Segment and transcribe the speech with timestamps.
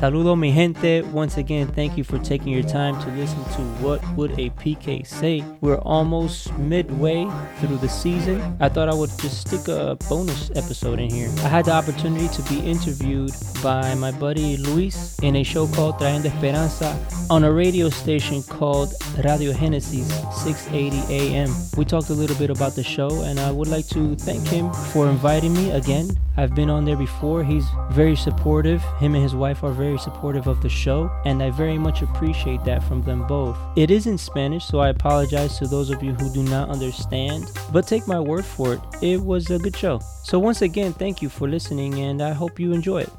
[0.00, 1.02] Saludo mi gente.
[1.12, 5.06] Once again, thank you for taking your time to listen to What Would a PK
[5.06, 5.44] Say?
[5.60, 7.28] We're almost midway
[7.58, 8.40] through the season.
[8.60, 11.28] I thought I would just stick a bonus episode in here.
[11.44, 13.32] I had the opportunity to be interviewed
[13.62, 16.98] by my buddy Luis in a show called Trayendo Esperanza
[17.28, 20.08] on a radio station called Radio Genesis
[20.42, 21.50] 680 AM.
[21.76, 24.72] We talked a little bit about the show and I would like to thank him
[24.72, 26.08] for inviting me again.
[26.36, 27.44] I've been on there before.
[27.44, 28.82] He's very supportive.
[28.98, 32.64] Him and his wife are very supportive of the show, and I very much appreciate
[32.64, 33.56] that from them both.
[33.76, 37.50] It is in Spanish, so I apologize to those of you who do not understand,
[37.72, 40.00] but take my word for it, it was a good show.
[40.24, 43.12] So, once again, thank you for listening, and I hope you enjoy it.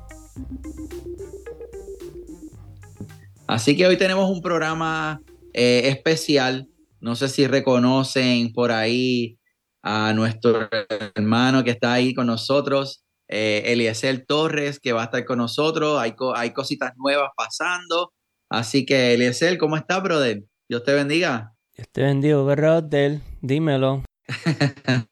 [3.47, 5.21] Así que hoy tenemos un programa
[5.53, 6.67] eh, especial.
[7.01, 9.37] No sé si reconocen por ahí
[9.83, 10.69] a nuestro
[11.15, 13.00] hermano que está ahí con nosotros,
[13.31, 15.99] eh, Eliezer Torres, que va a estar con nosotros.
[15.99, 18.13] Hay, hay cositas nuevas pasando.
[18.49, 20.43] Así que, Eliezer, ¿cómo está, brother?
[20.67, 21.53] Dios te bendiga.
[21.75, 23.19] Dios te bendiga, brother.
[23.41, 24.03] Dímelo.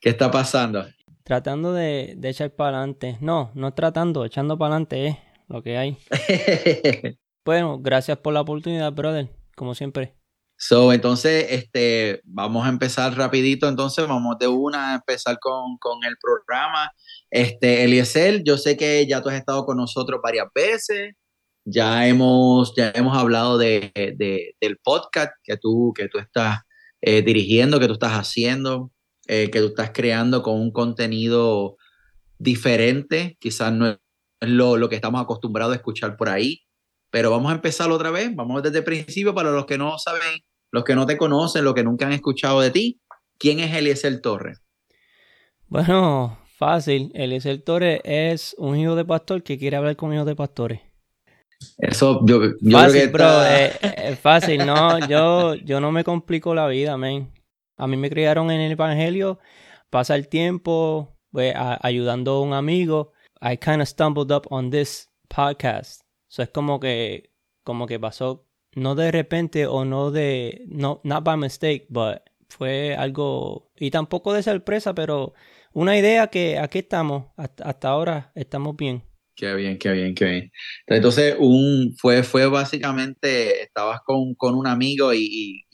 [0.00, 0.86] ¿Qué está pasando?
[1.24, 3.18] Tratando de, de echar para adelante.
[3.20, 5.16] No, no tratando, echando para adelante es
[5.48, 5.98] lo que hay.
[7.44, 10.14] bueno, gracias por la oportunidad, brother, como siempre.
[10.56, 15.98] So, entonces, este, vamos a empezar rapidito, entonces vamos de una a empezar con, con,
[16.04, 16.92] el programa.
[17.30, 21.14] Este, Eliezer, yo sé que ya tú has estado con nosotros varias veces,
[21.64, 26.60] ya hemos, ya hemos hablado de, de del podcast que tú, que tú estás
[27.00, 28.90] eh, dirigiendo, que tú estás haciendo,
[29.26, 31.76] eh, que tú estás creando con un contenido
[32.38, 33.98] diferente, quizás no es
[34.40, 36.62] lo, lo que estamos acostumbrados a escuchar por ahí,
[37.14, 40.20] pero vamos a empezar otra vez, vamos desde el principio para los que no saben,
[40.72, 43.00] los que no te conocen, los que nunca han escuchado de ti.
[43.38, 44.60] ¿Quién es Eliezer Torres?
[45.68, 47.12] Bueno, fácil.
[47.14, 50.80] Eliezer Torres es un hijo de pastor que quiere hablar con hijos de pastores.
[51.78, 56.66] Eso, yo, yo fácil, creo que es, fácil, no, yo, yo no me complico la
[56.66, 57.32] vida, man.
[57.76, 59.38] A mí me criaron en el evangelio,
[59.88, 63.12] pasa el tiempo, pues, ayudando a un amigo.
[63.40, 66.03] I kind of stumbled up on this podcast
[66.42, 67.30] es como que,
[67.62, 72.18] como que pasó, no de repente o no de, no, not by mistake, but
[72.48, 75.34] fue algo, y tampoco de sorpresa, pero
[75.72, 79.02] una idea que aquí estamos, hasta, ahora estamos bien.
[79.36, 80.52] Qué bien, qué bien, qué bien.
[80.86, 85.64] Entonces, un, fue, fue básicamente, estabas con, con un amigo y,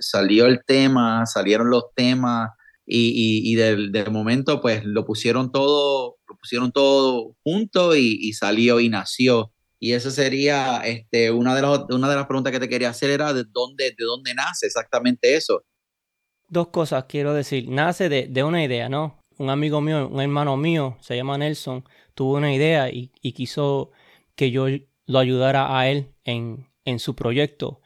[0.00, 2.50] salió el tema, salieron los temas
[2.86, 9.52] y, del, momento pues lo pusieron todo, lo pusieron todo junto y, salió y nació
[9.82, 13.10] y esa sería este, una, de las, una de las preguntas que te quería hacer,
[13.10, 15.64] era de dónde, de dónde nace exactamente eso.
[16.48, 17.68] Dos cosas quiero decir.
[17.68, 19.18] Nace de, de una idea, ¿no?
[19.38, 21.84] Un amigo mío, un hermano mío, se llama Nelson,
[22.14, 23.90] tuvo una idea y, quiso
[24.36, 24.66] que yo
[25.06, 27.80] lo ayudara a él en, en su proyecto.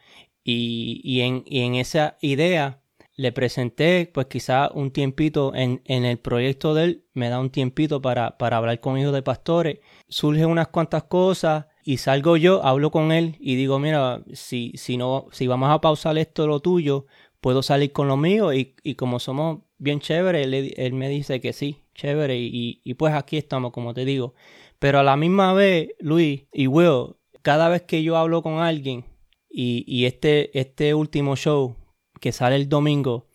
[0.45, 2.83] Y, y, en, y en esa idea
[3.15, 7.49] le presenté, pues quizá un tiempito en, en, el proyecto de él, me da un
[7.49, 9.79] tiempito para, para hablar con hijos de pastores.
[10.11, 14.97] Surgen unas cuantas cosas y salgo yo, hablo con él y digo, mira, si, si,
[14.97, 17.07] no, si vamos a pausar esto, lo tuyo,
[17.41, 21.53] puedo salir con lo mío y, y como somos bien chéveres, él, me dice que
[21.53, 24.35] sí, chévere y, y, pues aquí estamos, como te digo.
[24.81, 29.05] Pero a la misma vez, Luis y Will, cada vez que yo hablo con alguien
[29.49, 31.77] y, y este, este último show
[32.21, 33.29] que sale el domingo,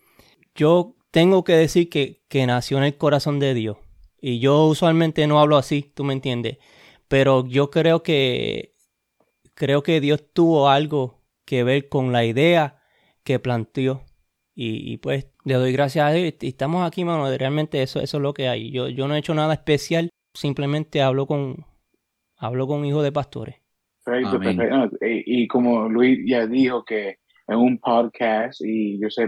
[0.54, 3.78] yo tengo que decir que, que nació en el corazón de Dios.
[4.20, 6.58] Y yo usualmente no hablo así, tú me entiendes.
[7.12, 8.72] Pero yo creo que
[9.52, 12.80] creo que Dios tuvo algo que ver con la idea
[13.22, 14.00] que planteó.
[14.54, 16.32] Y, pues le doy gracias a Dios.
[16.40, 17.28] Y estamos aquí, mano.
[17.36, 18.70] Realmente eso, eso es lo que hay.
[18.70, 20.08] Yo, yo no he hecho nada especial.
[20.32, 21.66] Simplemente hablo con,
[22.38, 23.56] hablo con hijos de pastores.
[24.02, 24.96] Perfecto, perfecto.
[25.02, 29.26] Y, como Luis ya dijo que es un podcast y yo sé,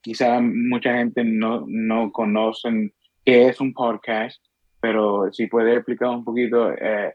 [0.00, 2.94] quizá mucha gente no, no conocen
[3.24, 4.40] qué es un podcast
[4.80, 7.14] pero si puede explicar un poquito eh,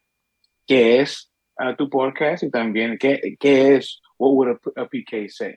[0.66, 5.56] qué es uh, tu podcast y también qué, qué es What Would a, PK Say.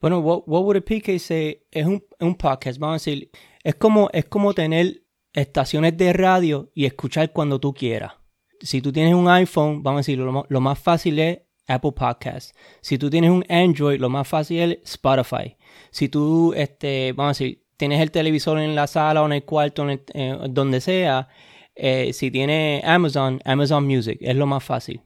[0.00, 3.30] Bueno, What, What Would a PK Say es un, un, podcast, vamos a decir,
[3.62, 5.02] es como, es como tener
[5.32, 8.14] estaciones de radio y escuchar cuando tú quieras.
[8.60, 12.56] Si tú tienes un iPhone, vamos a decir, lo, lo más fácil es Apple Podcast.
[12.80, 15.56] Si tú tienes un Android, lo más fácil es Spotify.
[15.90, 19.44] Si tú, este, vamos a decir, tienes el televisor en la sala o en el
[19.44, 21.28] cuarto, en eh, donde sea,
[21.74, 25.02] eh, si tienes Amazon, Amazon Music, es lo más fácil.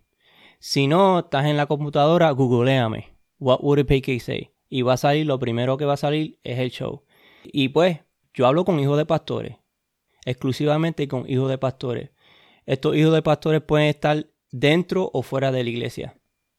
[0.58, 3.08] Si no, estás en la computadora, googleame.
[3.38, 4.50] What would a PK say?
[4.68, 7.04] Y va a salir, lo primero que va a salir es el show.
[7.44, 7.98] Y pues,
[8.34, 9.56] yo hablo con hijos de pastores.
[10.24, 12.10] Exclusivamente con hijos de pastores.
[12.66, 16.16] Estos hijos de pastores pueden estar dentro o fuera de la iglesia.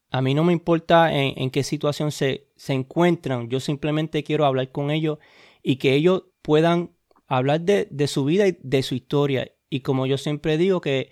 [0.09, 4.69] A mí no me importa en, qué situación se, se, encuentran, yo simplemente quiero hablar
[4.71, 5.19] con ellos
[5.63, 6.95] y que ellos puedan
[7.27, 9.51] hablar de, de su vida y de su historia.
[9.69, 11.11] Y como yo siempre digo que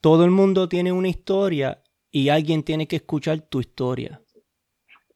[0.00, 4.22] todo el mundo tiene una historia y alguien tiene que escuchar tu historia.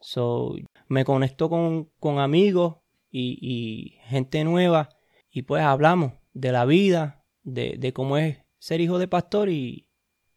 [0.01, 0.55] So,
[0.89, 2.77] me conecto con, con amigos
[3.11, 4.91] y, y, gente nueva
[5.31, 9.89] y pues hablamos de la vida, de, de cómo es ser hijo de pastor y,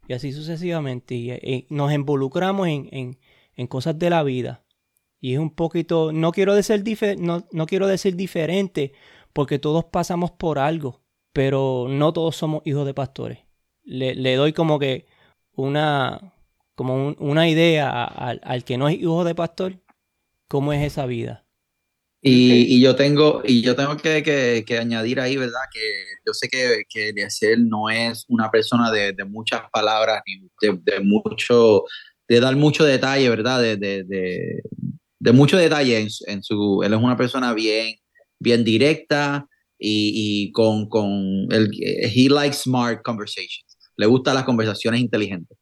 [0.08, 1.16] y así sucesivamente.
[1.16, 3.18] Y, eh, nos involucramos en,
[3.56, 4.64] en, cosas de la vida.
[5.22, 6.84] Y es un poquito, no quiero decir,
[7.20, 8.94] no, no quiero decir diferente,
[9.34, 11.02] porque todos pasamos por algo,
[11.34, 13.40] pero no todos somos hijos de pastores.
[13.84, 15.08] Le, le doy como que
[15.54, 16.34] una,
[16.76, 19.80] como una idea al, al que no es hijo de pastor,
[20.48, 21.46] cómo es esa vida.
[22.22, 25.62] Y, y, yo tengo, y yo tengo que, que, que, añadir ahí, ¿verdad?
[25.72, 25.80] Que
[26.26, 30.80] yo sé que, que Eliezer no es una persona de, de muchas palabras, ni de,
[30.84, 31.86] de, mucho,
[32.28, 33.62] de dar mucho detalle, ¿verdad?
[33.62, 34.62] De, de,
[35.20, 37.96] de mucho detalle en, en, su, él es una persona bien,
[38.40, 39.46] bien directa
[39.78, 40.12] y,
[40.48, 43.78] y con, con, el, he likes smart conversations.
[43.98, 45.58] Le gustan las conversaciones inteligentes.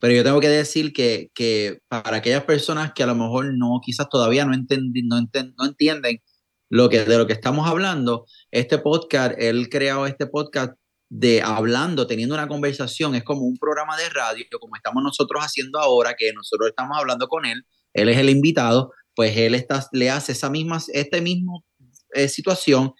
[0.00, 3.80] Pero yo tengo que decir que, que para aquellas personas que a lo mejor no,
[3.84, 5.28] quizás todavía no, no,
[5.58, 6.18] no entienden
[6.70, 10.74] lo que, de lo que estamos hablando, este podcast, él creado este podcast
[11.08, 15.80] de hablando, teniendo una conversación, es como un programa de radio, como estamos nosotros haciendo
[15.80, 17.64] ahora, que nosotros estamos hablando con él,
[17.94, 21.64] él es el invitado, pues él está, le hace esa misma, este mismo
[22.14, 22.92] eh, situación,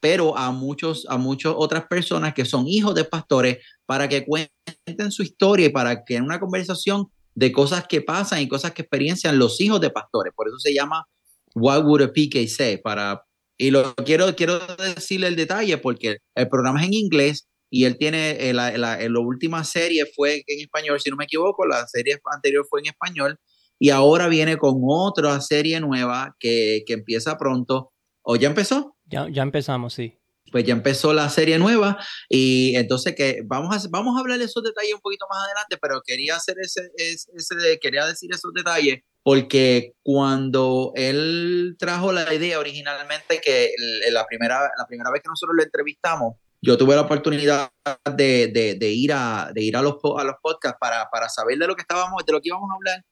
[0.00, 5.10] pero a muchos, a muchas otras personas que son hijos de pastores, para que cuenten
[5.10, 8.82] su historia y para que en una conversación de cosas que pasan y cosas que
[8.82, 10.32] experiencian los hijos de pastores.
[10.34, 11.06] Por eso se llama
[11.54, 12.78] What Would a PK Say?
[12.78, 13.22] Para,
[13.58, 17.98] y lo quiero, quiero decirle el detalle porque el programa es en inglés y él
[17.98, 21.86] tiene, eh, la, la, la, última serie fue en español, si no me equivoco, la
[21.86, 23.38] serie anterior fue en español
[23.80, 27.92] y ahora viene con otra serie nueva que, que empieza pronto.
[28.22, 28.96] ¿O ya empezó?
[29.06, 31.98] Ya, ya empezamos, sí pues ya empezó la serie nueva
[32.28, 35.78] y entonces que vamos a, vamos a hablar de esos detalles un poquito más adelante,
[35.80, 42.58] pero quería hacer ese, ese, quería decir esos detalles porque cuando él trajo la idea
[42.58, 43.70] originalmente que
[44.10, 47.70] la primera, la primera vez que nosotros lo entrevistamos, yo tuve la oportunidad
[48.16, 51.58] de, de, de ir a, de ir a los, a los podcasts para, para saber
[51.58, 53.04] de lo que estábamos, de lo que íbamos a hablar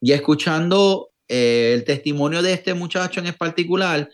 [0.00, 4.08] y escuchando eh, el testimonio de este muchacho en particular,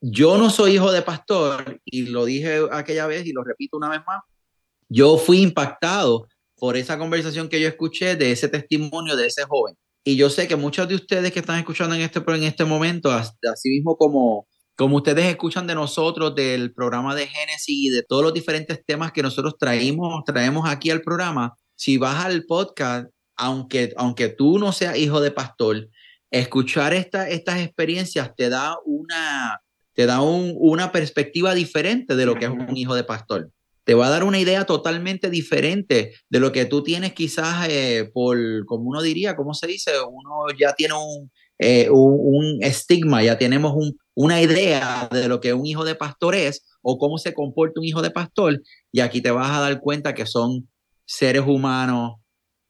[0.00, 3.90] yo no soy hijo de pastor y lo dije aquella vez y lo repito una
[3.90, 4.22] vez más.
[4.88, 6.26] Yo fui impactado
[6.56, 9.76] por esa conversación que yo escuché de ese testimonio de ese joven.
[10.04, 13.10] Y yo sé que muchos de ustedes que están escuchando en este, en este momento,
[13.12, 18.22] así mismo como, como ustedes escuchan de nosotros, del programa de Génesis y de todos
[18.22, 23.10] los diferentes temas que nosotros traemos, traemos aquí al programa, si vas al podcast,
[23.40, 25.88] aunque, aunque tú no seas hijo de pastor,
[26.30, 29.60] escuchar esta, estas experiencias te da una,
[29.94, 33.50] te da una perspectiva diferente de lo que es un hijo de pastor.
[33.84, 38.10] Te va a dar una idea totalmente diferente de lo que tú tienes quizás eh,
[38.12, 39.92] por, como uno diría, ¿cómo se dice?
[40.06, 43.74] Uno ya tiene un, eh, un, estigma, ya tenemos
[44.14, 47.86] una idea de lo que un hijo de pastor es o cómo se comporta un
[47.86, 48.60] hijo de pastor
[48.92, 50.68] y aquí te vas a dar cuenta que son
[51.06, 52.19] seres humanos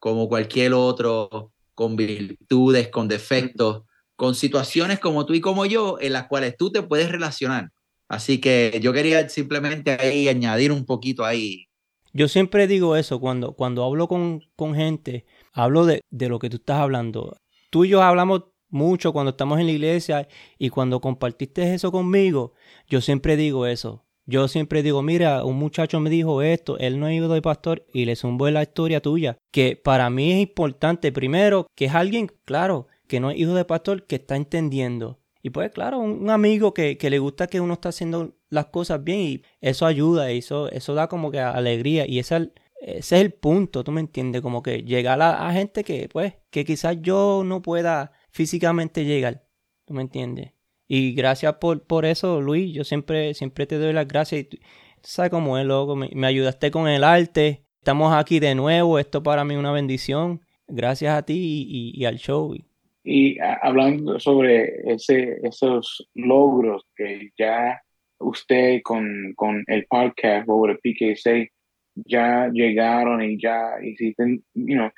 [0.01, 3.85] como cualquier otro, con virtudes, con defectos,
[4.17, 7.71] con situaciones como tú y como yo en las cuales tú te puedes relacionar.
[8.09, 11.69] Así que yo quería simplemente ahí añadir un poquito ahí.
[12.13, 16.51] Yo siempre digo eso cuando, cuando hablo con, con gente, hablo de, de lo que
[16.51, 17.37] tú estás hablando.
[17.71, 20.29] Tú y yo hablamos mucho cuando estamos en la iglesia
[20.59, 22.55] y cuando compartiste eso conmigo,
[22.89, 24.05] yo siempre digo eso.
[24.31, 28.05] Yo siempre digo, mira, un muchacho me dijo esto, él no ido de pastor y
[28.05, 32.87] le zumbó la historia tuya, que para mí es importante primero que es alguien, claro,
[33.09, 35.19] que no es hijo de pastor, que está entendiendo.
[35.43, 39.19] Y pues claro, un, amigo que, le gusta que uno está haciendo las cosas bien
[39.19, 43.91] y eso ayuda, eso, eso da como que alegría y ese, es el punto, tú
[43.91, 49.05] me entiendes, como que llegar a, gente que pues, que quizás yo no pueda físicamente
[49.05, 49.45] llegar,
[49.87, 50.53] tú me entiendes.
[50.93, 54.49] Y gracias por, por eso, Luis, yo siempre, siempre te doy las gracias.
[54.51, 54.61] Y
[55.03, 59.45] sabes cómo es, loco, me, ayudaste con el arte, estamos aquí de nuevo, esto para
[59.45, 60.41] mí es una bendición.
[60.67, 62.57] Gracias a ti y, al show.
[63.05, 67.81] Y hablando sobre ese, esos logros que ya
[68.19, 71.51] usted con, con el podcast sobre PK6
[71.95, 74.91] ya llegaron y ya hiciste, you know,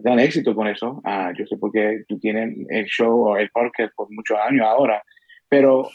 [0.00, 1.02] dan éxito con eso.
[1.04, 5.02] Ah, yo sé porque tú tienes el show o el podcast por muchos años ahora,
[5.48, 5.88] pero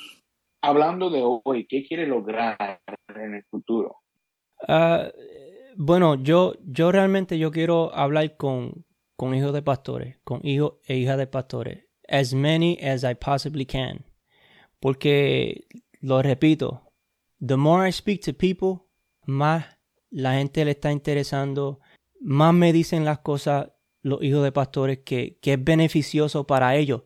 [0.61, 2.81] hablando de hoy, ¿qué quiere lograr
[3.15, 3.97] en el futuro?
[4.67, 5.09] Uh,
[5.75, 10.97] Bueno, yo, yo realmente yo quiero hablar con, con hijos de pastores, con hijos e
[10.97, 11.85] hijas de pastores.
[12.07, 14.05] As many as I possibly can.
[14.79, 15.65] Porque,
[16.01, 16.91] lo repito,
[17.39, 18.85] the more I speak to people,
[19.25, 19.65] más
[20.11, 21.79] la gente le está interesando,
[22.19, 27.03] más me dicen las cosas los hijos de pastores que, que es beneficioso para ellos.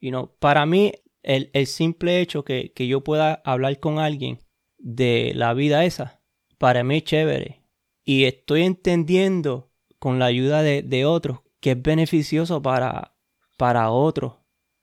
[0.00, 0.92] You know, para mí,
[1.22, 4.38] el, el simple hecho que, que, yo pueda hablar con alguien
[4.78, 6.22] de la vida esa,
[6.58, 7.62] para mí es chévere.
[8.04, 13.14] Y estoy entendiendo con la ayuda de, de otros que es beneficioso para,
[13.56, 14.34] para otros.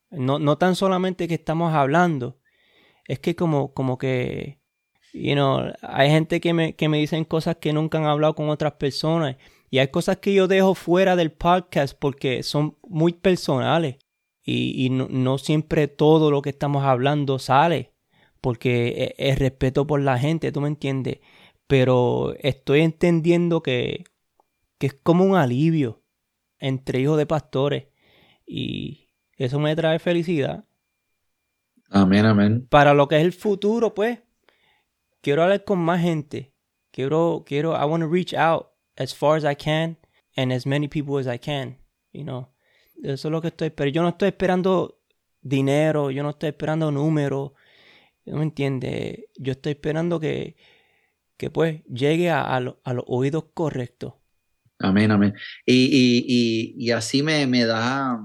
[0.10, 2.39] No, no tan solamente que estamos hablando,
[3.08, 4.62] es que como, como que,
[5.13, 8.50] you know, hay gente que me, que me dicen cosas que nunca han hablado con
[8.50, 9.38] otras personas
[9.70, 13.98] y hay cosas que yo dejo fuera del podcast porque son muy personales
[14.49, 17.93] y, no, siempre todo lo que estamos hablando sale
[18.39, 21.19] porque es, es, respeto por la gente, tú me entiendes.
[21.67, 24.05] Pero estoy entendiendo que,
[24.77, 26.01] que es como un alivio
[26.59, 27.87] entre hijos de pastores
[28.45, 30.63] y eso me trae felicidad.
[31.89, 32.67] Amén, amén.
[32.69, 34.19] Para lo que es el futuro, pues,
[35.21, 36.53] quiero hablar con más gente.
[36.91, 39.97] Quiero, quiero, I want to reach out as far as I can
[40.37, 41.79] and as many people as I can,
[42.13, 42.47] you know.
[43.03, 44.99] Eso es lo que estoy pero Yo no estoy esperando
[45.41, 47.51] dinero, yo no estoy esperando números,
[48.25, 49.25] ¿no me entiendes?
[49.37, 50.57] Yo estoy esperando que,
[51.37, 52.75] que pues llegue a, a, los
[53.07, 54.13] oídos correctos.
[54.79, 55.33] Amén, amén.
[55.65, 58.19] Y, y, y, y así me, me, da,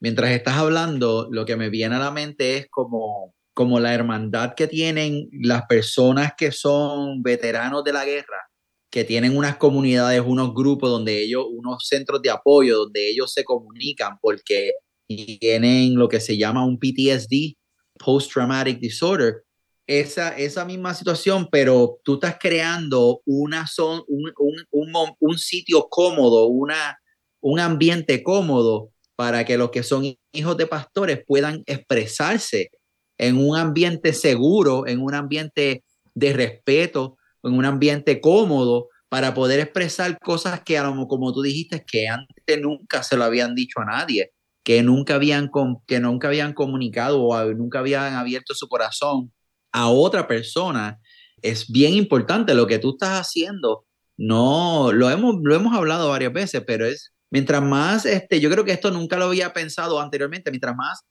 [0.00, 4.54] mientras estás hablando, lo que me viene a la mente es como, como la hermandad
[4.54, 8.47] que tienen las personas que son veteranos de la guerra
[8.90, 13.44] que tienen unas comunidades, unos grupos donde ellos, unos centros de apoyo donde ellos se
[13.44, 14.72] comunican porque
[15.06, 17.56] tienen lo que se llama un PTSD,
[17.98, 19.42] Post Traumatic Disorder.
[19.86, 24.32] Esa, esa misma situación, pero tú estás creando una son, un,
[24.70, 26.98] un, un, sitio cómodo, una,
[27.40, 32.70] un ambiente cómodo para que los que son hijos de pastores puedan expresarse
[33.16, 35.82] en un ambiente seguro, en un ambiente
[36.14, 42.08] de respeto, en un ambiente cómodo para poder expresar cosas que, como tú dijiste, que
[42.08, 45.50] antes nunca se lo habían dicho a nadie, que nunca habían,
[45.86, 49.32] que nunca habían comunicado o nunca habían abierto su corazón
[49.72, 50.98] a otra persona.
[51.40, 53.86] Es bien importante lo que tú estás haciendo.
[54.16, 58.64] No, lo hemos, lo hemos hablado varias veces, pero es, mientras más, este, yo creo
[58.64, 61.04] que esto nunca lo había pensado anteriormente, mientras más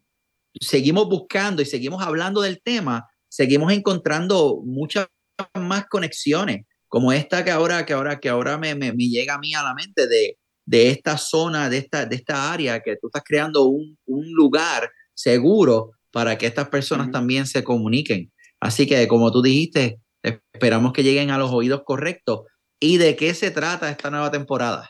[0.59, 5.07] seguimos buscando y seguimos hablando del tema, seguimos encontrando muchas
[5.53, 9.53] más conexiones, como esta que ahora, que ahora, que ahora me, me, llega a mí
[9.53, 13.23] a la mente de, de esta zona, de esta, de esta área, que tú estás
[13.25, 18.31] creando un, un lugar seguro para que estas personas también se comuniquen.
[18.59, 22.41] Así que, como tú dijiste, esperamos que lleguen a los oídos correctos.
[22.79, 24.89] ¿Y de qué se trata esta nueva temporada?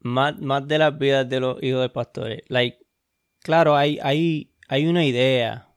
[0.00, 2.42] Más, más de las vidas de los hijos de pastores.
[2.48, 2.78] Like,
[3.40, 5.74] claro, hay, hay, hay una idea,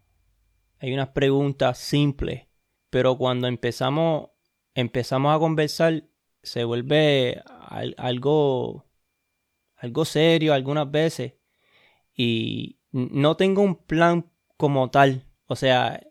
[0.79, 2.48] hay unas preguntas simples
[2.89, 4.29] pero cuando empezamos,
[4.73, 6.03] empezamos a conversar,
[6.41, 7.41] se vuelve
[7.97, 8.85] algo,
[9.75, 11.33] algo serio algunas veces.
[12.15, 15.25] Y no tengo un plan como tal.
[15.45, 16.01] O sea,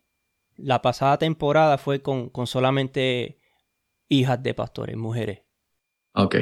[0.57, 3.39] la pasada temporada fue con, con solamente
[4.09, 5.43] hijas de pastores, mujeres.
[6.15, 6.37] Ok.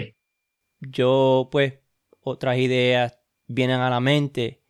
[0.81, 1.81] Yo, pues,
[2.21, 4.63] otras ideas vienen a la mente,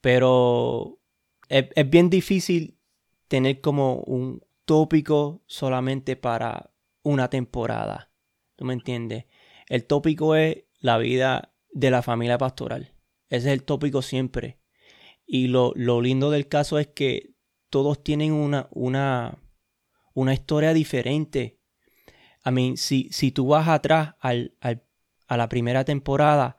[0.00, 0.98] pero
[1.48, 2.78] es, es bien difícil
[3.28, 6.70] tener como un, tópico solamente para
[7.02, 8.12] una temporada.
[8.54, 9.24] ¿Tú me entiendes?
[9.68, 12.94] El tópico es la vida de la familia pastoral.
[13.28, 14.60] Ese es el tópico siempre.
[15.26, 17.34] Y lo, lindo del caso es que
[17.68, 19.42] todos tienen una, una,
[20.14, 21.58] una historia diferente.
[22.44, 26.58] I si, si tú vas atrás al, a la primera temporada,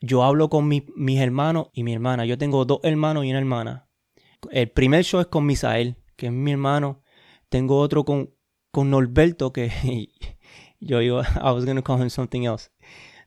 [0.00, 2.24] yo hablo con mis hermanos y mi hermana.
[2.24, 3.90] Yo tengo dos hermanos y una hermana.
[4.50, 7.03] El primer show es con Misael, que es mi hermano.
[7.54, 8.34] Tengo otro con,
[8.72, 9.70] con Norberto que
[10.80, 12.72] yo iba, I was going to call him something else.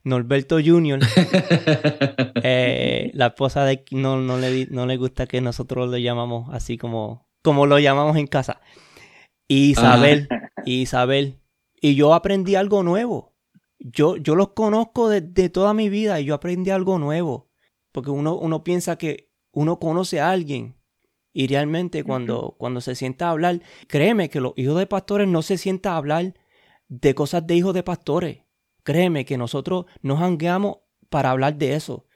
[0.04, 0.98] Norberto Jr.,
[2.42, 6.76] eh, la esposa de no, no, le, no le gusta que nosotros lo llamamos así
[6.76, 8.60] como, como lo llamamos en casa.
[9.48, 10.28] Isabel,
[10.66, 11.40] Isabel.
[11.80, 13.34] Y yo aprendí algo nuevo.
[13.78, 17.48] Yo, yo los conozco de, de, toda mi vida y yo aprendí algo nuevo.
[17.92, 20.77] Porque uno, uno piensa que uno conoce a alguien
[21.32, 25.42] y realmente cuando, cuando se sienta a hablar, créeme que los hijos de pastores no
[25.42, 26.34] se sientan a hablar
[26.88, 28.38] de cosas de hijos de pastores.
[28.82, 30.78] Créeme que nosotros nos hangueamos
[31.10, 32.06] para hablar de eso.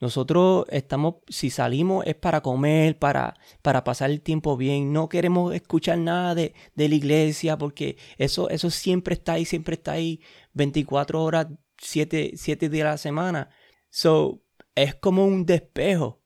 [0.00, 4.92] Nosotros estamos, si salimos es para comer, para, para pasar el tiempo bien.
[4.92, 9.74] No queremos escuchar nada de, de la iglesia porque eso, eso siempre está ahí, siempre
[9.74, 10.20] está ahí.
[10.52, 11.48] 24 horas,
[11.78, 12.32] 7,
[12.68, 13.50] días a la semana.
[13.90, 14.42] So,
[14.74, 16.22] es como un despejo.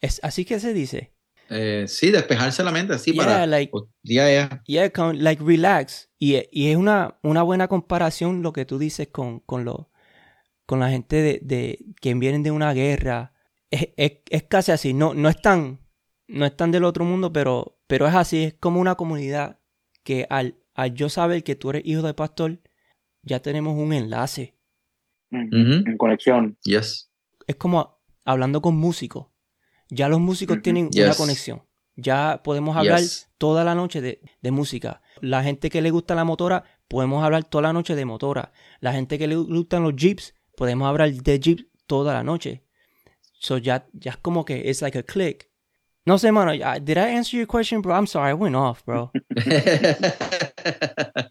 [0.00, 1.15] Es así que se dice.
[1.48, 3.72] Eh, sí, despejarse la mente así para like,
[4.02, 4.90] yeah, yeah.
[5.14, 6.10] like relax.
[6.18, 9.90] Y, y, es una, una buena comparación lo que tú dices con, con, lo,
[10.66, 13.32] con la gente de, de, que vienen de una guerra.
[13.70, 14.92] Es, es, es, casi así.
[14.92, 15.80] No, no, están,
[16.26, 18.44] no están del otro mundo, pero, pero es así.
[18.44, 19.60] Es como una comunidad
[20.02, 22.60] que al, al yo saber que tú eres hijo de pastor,
[23.22, 24.56] ya tenemos un enlace.
[25.30, 26.56] En conexión.
[26.64, 27.10] Yes.
[27.46, 29.26] Es como hablando con músicos.
[29.88, 31.62] Ya los músicos tienen una conexión.
[31.96, 33.00] Ya podemos hablar
[33.38, 35.00] toda la noche de, de, música.
[35.20, 38.52] La gente que le gusta la motora, podemos hablar toda la noche de motora.
[38.80, 42.64] La gente que le gustan los jeeps, podemos hablar de jeeps toda la noche.
[43.38, 45.50] So ya, ya es como que es like a click.
[46.04, 46.52] No sé, mano.
[46.52, 47.94] Did I answer your question, bro?
[47.94, 49.10] I'm sorry, I went off, bro.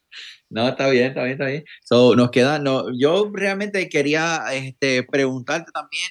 [0.49, 1.63] no, está bien, está bien, está bien.
[1.83, 6.09] So, nos queda, no, yo realmente quería este, preguntarte también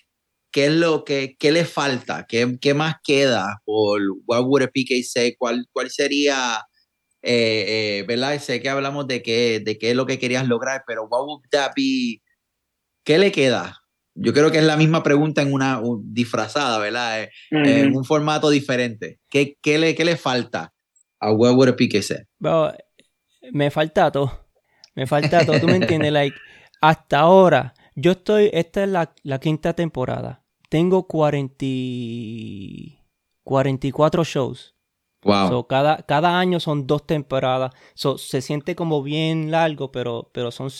[0.54, 4.68] qué es lo que qué le falta, qué, qué más queda por What Would a
[4.68, 6.64] PK Say, cuál, cuál sería,
[7.22, 7.64] eh,
[7.98, 8.38] eh, ¿verdad?
[8.38, 11.48] Sé que hablamos de qué, de qué es lo que querías lograr, pero What Would
[11.50, 12.22] That Be,
[13.04, 13.80] ¿qué le queda?
[14.14, 17.24] Yo creo que es la misma pregunta en una disfrazada, ¿verdad?
[17.24, 19.18] Eh, en un formato diferente.
[19.28, 20.72] ¿Qué, qué, le, qué le falta
[21.18, 22.18] a What Would a PK Say?
[23.50, 24.46] me falta todo.
[24.94, 26.12] Me falta todo, ¿tú me entiendes?
[26.12, 26.36] Like,
[26.80, 30.43] hasta ahora, yo estoy, esta es la, la quinta temporada
[30.74, 31.64] tengo 40,
[33.44, 34.74] 44 shows.
[35.22, 35.68] Wow.
[35.68, 37.72] cada, cada año son dos temporadas.
[37.94, 40.70] se siente como bien largo, pero, pero son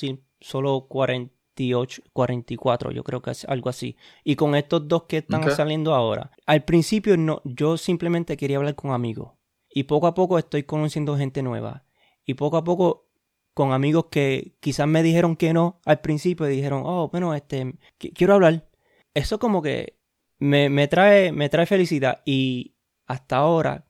[0.41, 3.97] solo 48, 44, yo creo que es algo así.
[4.25, 6.33] Y con estos dos que están saliendo ahora.
[6.45, 9.35] Al principio no, yo simplemente quería hablar con amigos.
[9.71, 11.85] Y poco a poco estoy conociendo gente nueva.
[12.25, 13.07] Y poco a poco
[13.55, 17.77] con amigos que quizás me dijeron que no al principio y dijeron, oh, bueno, este,
[17.97, 18.67] quiero hablar
[19.14, 19.99] eso como que
[20.38, 22.75] me, trae, me trae felicidad y
[23.06, 23.86] hasta ahora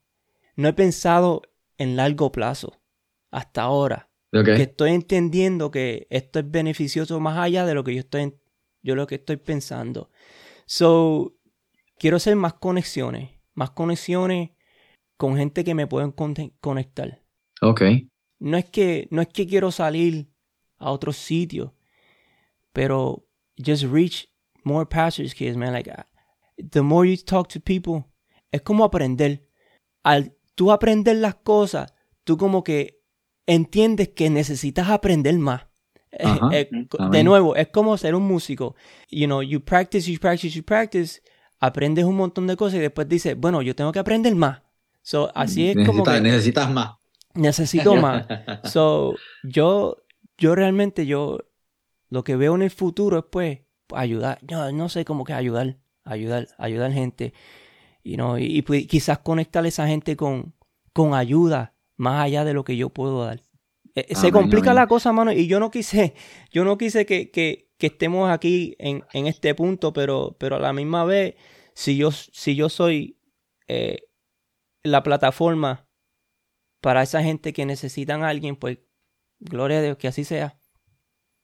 [0.56, 1.42] no he pensado
[1.78, 2.80] en largo plazo.
[3.30, 4.10] Hasta ahora.
[4.30, 8.34] Que estoy entendiendo que esto es beneficioso más allá de lo que yo estoy,
[8.82, 10.10] yo lo que estoy pensando.
[10.66, 11.36] So,
[11.98, 13.30] quiero hacer más conexiones.
[13.54, 14.50] Más conexiones
[15.16, 16.12] con gente que me pueden
[16.60, 17.22] conectar.
[17.60, 17.82] Ok.
[18.40, 20.28] No es que, no es que quiero salir
[20.78, 21.70] a otros sitios,
[22.72, 24.33] pero just reach
[24.64, 25.72] more pastors kids, man.
[25.72, 25.90] Like,
[26.58, 28.04] the more you talk to people,
[28.52, 29.48] es como aprender.
[30.02, 31.92] Al tú aprender las cosas,
[32.24, 33.02] tú como que
[33.46, 35.66] entiendes que necesitas aprender más.
[36.18, 36.68] Eh,
[37.10, 38.76] de nuevo, es como ser un músico.
[39.10, 41.20] You know, you practice, you practice, you practice,
[41.58, 44.62] aprendes un montón de cosas y después dices, bueno, yo tengo que aprender más.
[45.02, 46.20] So, así es como que...
[46.20, 46.94] Necesitas más.
[47.34, 48.26] Necesito más.
[48.64, 50.04] so, yo,
[50.38, 51.38] yo realmente, yo,
[52.08, 53.58] lo que veo en el futuro es pues,
[53.92, 57.32] ayudar, no, no sé cómo que ayudar, ayudar, ayudar gente.
[58.02, 60.54] y pues, quizás conectar a esa gente con,
[60.92, 63.40] con ayuda más allá de lo que yo puedo dar.
[63.94, 66.14] Eh, eh, se complica la cosa, mano, y yo no quise,
[66.50, 70.60] yo no quise que, que, que estemos aquí en, en, este punto, pero, pero a
[70.60, 71.36] la misma vez,
[71.74, 73.18] si yo, si yo soy
[73.68, 74.08] eh,
[74.82, 75.88] la plataforma
[76.80, 78.78] para esa gente que necesitan a alguien, pues
[79.38, 80.58] gloria a Dios, que así sea.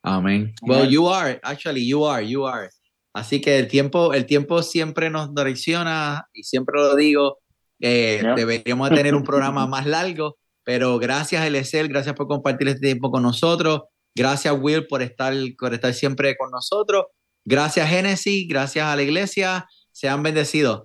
[0.03, 0.53] Amén.
[0.61, 2.69] Well, you are, actually, you are, you are.
[3.13, 7.39] Así que el tiempo, el tiempo siempre nos direcciona y siempre lo digo,
[7.79, 13.11] eh, deberíamos tener un programa más largo, pero gracias Eliezer, gracias por compartir este tiempo
[13.11, 13.81] con nosotros,
[14.15, 17.05] gracias Will por estar, por estar siempre con nosotros,
[17.43, 20.83] gracias Genesis, gracias a la iglesia, sean bendecidos.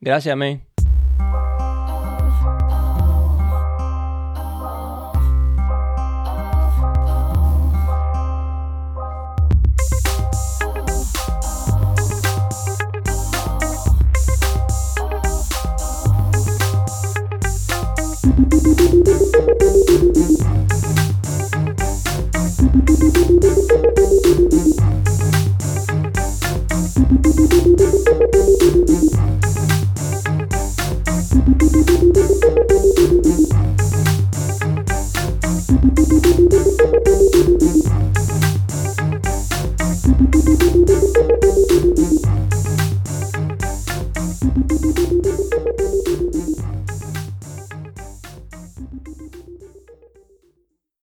[0.00, 0.71] Gracias, amén.